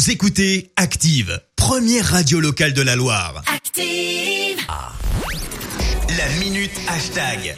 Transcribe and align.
Vous 0.00 0.10
écoutez 0.10 0.72
Active, 0.76 1.42
première 1.56 2.06
radio 2.06 2.40
locale 2.40 2.72
de 2.72 2.80
la 2.80 2.96
Loire. 2.96 3.42
Active. 3.54 4.56
La 6.16 6.28
minute 6.38 6.70
hashtag. 6.88 7.54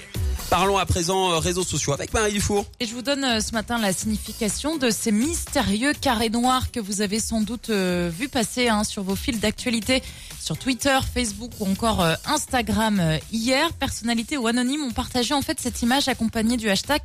Parlons 0.50 0.76
à 0.76 0.84
présent 0.84 1.30
euh, 1.30 1.38
réseaux 1.38 1.62
sociaux 1.62 1.92
avec 1.92 2.12
Marie 2.12 2.32
Dufour. 2.32 2.66
Et 2.80 2.86
je 2.86 2.94
vous 2.94 3.00
donne 3.00 3.24
euh, 3.24 3.40
ce 3.40 3.52
matin 3.52 3.78
la 3.78 3.92
signification 3.92 4.76
de 4.76 4.90
ces 4.90 5.12
mystérieux 5.12 5.92
carrés 5.98 6.30
noirs 6.30 6.72
que 6.72 6.80
vous 6.80 7.00
avez 7.00 7.20
sans 7.20 7.42
doute 7.42 7.70
euh, 7.70 8.10
vu 8.12 8.29
passer 8.29 8.68
hein, 8.68 8.82
sur 8.82 9.04
vos 9.04 9.14
fils 9.14 9.38
d'actualité 9.38 10.02
sur 10.43 10.59
Twitter, 10.59 10.98
Facebook 11.14 11.52
ou 11.61 11.66
encore 11.66 12.02
euh, 12.02 12.14
Instagram 12.27 12.98
euh, 12.98 13.18
hier. 13.30 13.72
Personnalités 13.75 14.36
ou 14.36 14.48
anonymes 14.48 14.82
ont 14.82 14.90
partagé 14.90 15.34
en 15.34 15.43
fait 15.43 15.61
cette 15.61 15.82
image 15.82 16.08
accompagnée 16.08 16.57
du 16.57 16.68
hashtag 16.68 17.00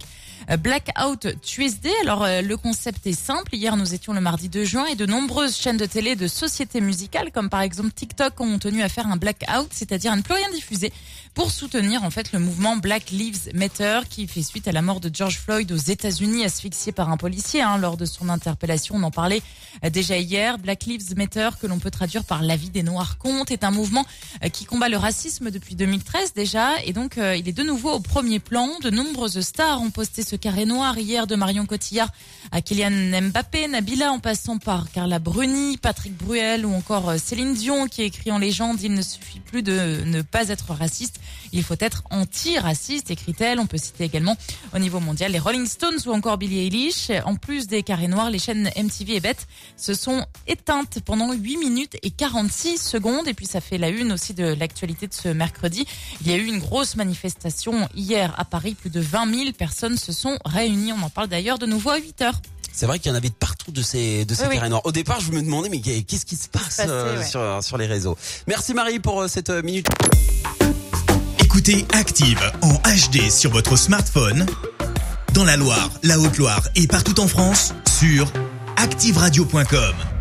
euh, 0.50 0.58
Blackout 0.58 1.40
Tuesday. 1.44 1.94
Alors 2.02 2.26
le 2.28 2.58
concept 2.58 3.06
est 3.06 3.14
simple. 3.14 3.54
Hier 3.54 3.78
nous 3.78 3.94
étions 3.94 4.14
le 4.14 4.22
mardi 4.22 4.50
2 4.50 4.64
juin 4.66 4.86
et 4.88 4.96
de 4.96 5.06
nombreuses 5.06 5.56
chaînes 5.56 5.78
de 5.78 5.86
télé 5.86 6.16
de 6.16 6.28
sociétés 6.28 6.82
musicales 6.82 7.32
comme 7.32 7.50
par 7.50 7.62
exemple 7.62 7.92
TikTok 7.92 8.42
ont 8.42 8.58
tenu 8.58 8.82
à 8.82 8.90
faire 8.90 9.06
un 9.06 9.18
blackout, 9.18 9.70
c'est-à-dire 9.72 10.14
à 10.14 10.16
ne 10.16 10.24
plus 10.24 10.34
rien 10.34 10.50
diffuser 10.52 10.92
pour 11.36 11.52
soutenir 11.52 12.04
en 12.04 12.10
fait 12.10 12.32
le 12.32 12.40
mouvement 12.40 12.76
Black 12.78 13.12
Lives 13.12 13.52
Matter 13.54 14.00
qui 14.10 14.28
fait 14.28 14.42
suite 14.42 14.68
à 14.68 14.72
la 14.72 14.82
mort 14.82 15.00
de 15.00 15.12
George 15.14 15.38
Floyd 15.38 15.72
aux 15.72 15.76
États-Unis 15.76 16.44
asphyxié 16.44 16.92
par 16.92 17.12
un 17.12 17.18
policier 17.18 17.62
hein, 17.62 17.78
lors 17.78 17.98
de 17.98 18.06
son 18.06 18.30
interpellation. 18.30 18.96
On 18.96 19.04
en 19.04 19.12
parlait 19.12 19.44
déjà 19.92 20.18
hier. 20.18 20.58
Black 20.58 20.86
Lives 20.86 21.16
Matter 21.16 21.50
que 21.62 21.68
l'on 21.68 21.78
peut 21.78 21.92
traduire 21.92 22.24
par 22.24 22.42
la 22.42 22.56
vie 22.56 22.72
des 22.72 22.82
Noirs 22.82 23.20
est 23.50 23.64
un 23.64 23.72
mouvement 23.72 24.06
euh, 24.44 24.50
qui 24.50 24.66
combat 24.66 24.90
le 24.90 24.98
racisme 24.98 25.52
depuis 25.52 25.76
2013 25.76 26.34
déjà 26.34 26.82
et 26.86 26.94
donc 26.94 27.18
euh, 27.18 27.36
il 27.36 27.48
est 27.48 27.54
de 27.54 27.64
nouveau 27.64 27.92
au 27.92 28.00
premier 28.00 28.40
plan. 28.40 28.70
De 28.82 28.90
nombreuses 28.90 29.42
stars 29.42 29.82
ont 29.82 29.90
posté 29.90 30.24
ce 30.24 30.36
carré 30.36 30.66
noir 30.66 30.98
hier 30.98 31.28
de 31.28 31.36
Marion 31.36 31.66
Cotillard 31.66 32.10
à 32.52 32.62
Kylian 32.62 33.22
Mbappé, 33.22 33.68
Nabila 33.68 34.12
en 34.12 34.20
passant 34.20 34.58
par 34.58 34.90
Carla 34.92 35.20
Bruni, 35.20 35.78
Patrick 35.78 36.16
Bruel 36.18 36.66
ou 36.66 36.74
encore 36.74 37.10
euh, 37.10 37.18
Céline 37.18 37.54
Dion 37.54 37.88
qui 37.88 38.04
écrit 38.04 38.32
en 38.32 38.38
légende 38.38 38.82
il 38.82 38.94
ne 38.94 39.02
suffit 39.02 39.40
plus 39.40 39.64
de 39.64 40.02
ne 40.06 40.22
pas 40.22 40.50
être 40.50 40.74
raciste, 40.74 41.20
il 41.52 41.64
faut 41.64 41.76
être 41.80 42.04
anti-raciste 42.10 43.12
écrit-elle. 43.12 43.60
On 43.60 43.68
peut 43.68 43.78
citer 43.78 44.06
également 44.06 44.38
au 44.74 44.80
niveau 44.80 45.00
mondial 45.00 45.32
les 45.32 45.40
Rolling 45.40 45.68
Stones 45.68 46.00
ou 46.06 46.12
encore 46.12 46.38
Billie 46.38 46.60
Eilish. 46.60 47.12
En 47.26 47.36
plus 47.36 47.68
des 47.68 47.84
carrés 47.84 48.08
noirs, 48.08 48.30
les 48.30 48.40
chaînes 48.40 48.70
MTV 48.78 49.16
et 49.16 49.20
Bet 49.20 49.36
se 49.76 49.94
sont 49.94 50.26
éteintes 50.48 51.00
pendant 51.06 51.34
8 51.34 51.58
minutes 51.58 51.98
et 52.04 52.12
46 52.12 52.78
secondes 52.78 53.17
et 53.26 53.34
puis 53.34 53.46
ça 53.46 53.62
fait 53.62 53.78
la 53.78 53.90
une 53.90 54.12
aussi 54.12 54.34
de 54.34 54.46
l'actualité 54.46 55.08
de 55.08 55.14
ce 55.14 55.30
mercredi. 55.30 55.86
Il 56.22 56.28
y 56.30 56.34
a 56.34 56.38
eu 56.38 56.46
une 56.46 56.60
grosse 56.60 56.96
manifestation 56.96 57.88
hier 57.96 58.34
à 58.38 58.46
Paris, 58.46 58.76
plus 58.76 58.90
de 58.90 59.00
20 59.00 59.34
000 59.34 59.52
personnes 59.54 59.98
se 59.98 60.12
sont 60.12 60.38
réunies. 60.46 60.92
On 60.94 61.02
en 61.02 61.10
parle 61.10 61.28
d'ailleurs 61.28 61.58
de 61.60 61.66
nouveau 61.66 61.90
à 61.92 61.98
8 61.98 62.22
heures. 62.22 62.42
C'est 62.72 62.86
vrai 62.86 63.00
qu'il 63.00 63.10
y 63.10 63.14
en 63.14 63.18
avait 63.18 63.30
de 63.30 63.34
partout 63.34 63.72
de 63.72 63.82
ces 63.82 64.24
de 64.26 64.36
ces 64.36 64.44
Oui, 64.44 64.50
oui. 64.52 64.56
carrés 64.58 64.70
noirs. 64.70 64.86
Au 64.86 64.92
départ, 64.92 65.20
je 65.20 65.32
me 65.32 65.42
demandais 65.42 65.70
mais 65.70 65.80
qu'est-ce 65.82 66.26
qui 66.26 66.36
se 66.36 66.48
passe 66.48 66.82
euh, 66.88 67.18
ouais. 67.18 67.26
sur 67.26 67.64
sur 67.64 67.78
les 67.78 67.88
réseaux? 67.88 68.16
Merci 68.46 68.74
Marie 68.76 69.00
pour 69.00 69.22
euh, 69.22 69.28
cette 69.28 69.50
euh, 69.50 69.64
minute. 69.64 69.88
Écoutez 71.40 71.86
Active 71.94 72.40
en 72.62 72.74
HD 72.74 73.32
sur 73.32 73.50
votre 73.52 73.76
smartphone, 73.78 74.46
dans 75.34 75.44
la 75.44 75.58
Loire, 75.58 75.90
la 76.04 76.20
Haute-Loire 76.20 76.68
et 76.76 76.86
partout 76.86 77.20
en 77.20 77.28
France, 77.28 77.74
sur 78.00 78.32
activeradio.com. 78.76 80.17